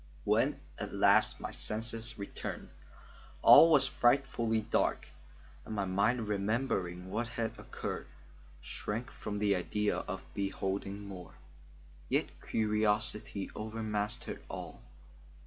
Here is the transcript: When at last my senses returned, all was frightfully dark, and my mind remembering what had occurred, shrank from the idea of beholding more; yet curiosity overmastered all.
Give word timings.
When 0.23 0.59
at 0.79 0.95
last 0.95 1.39
my 1.39 1.51
senses 1.51 2.17
returned, 2.17 2.69
all 3.43 3.69
was 3.69 3.85
frightfully 3.85 4.61
dark, 4.61 5.09
and 5.63 5.75
my 5.75 5.85
mind 5.85 6.27
remembering 6.27 7.11
what 7.11 7.27
had 7.27 7.53
occurred, 7.59 8.07
shrank 8.61 9.11
from 9.11 9.37
the 9.37 9.55
idea 9.55 9.97
of 9.97 10.25
beholding 10.33 11.07
more; 11.07 11.35
yet 12.09 12.29
curiosity 12.41 13.51
overmastered 13.53 14.41
all. 14.49 14.81